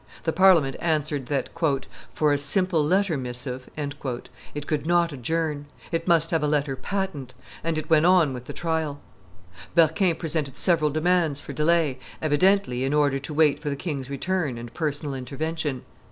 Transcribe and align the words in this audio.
The 0.23 0.33
Parliament 0.33 0.77
answered 0.79 1.27
that 1.27 1.49
"for 2.11 2.33
a 2.33 2.37
simple 2.39 2.83
letter 2.83 3.17
missive" 3.17 3.69
it 3.77 4.65
could 4.65 4.87
not 4.87 5.13
adjourn; 5.13 5.67
it 5.91 6.07
must 6.07 6.31
have 6.31 6.41
a 6.41 6.47
letter 6.47 6.75
patent; 6.75 7.35
and 7.63 7.77
it 7.77 7.87
went 7.87 8.07
on 8.07 8.33
with 8.33 8.45
the 8.45 8.51
trial. 8.51 8.99
Berquin 9.75 10.15
presented 10.15 10.57
several 10.57 10.89
demands 10.89 11.39
for 11.39 11.53
delay, 11.53 11.99
evidently 12.19 12.83
in 12.83 12.95
order 12.95 13.19
to 13.19 13.31
wait 13.35 13.59
for 13.59 13.69
the 13.69 13.75
king's 13.75 14.09
return 14.09 14.57
and 14.57 14.73
personal 14.73 15.13
intervention. 15.13 15.83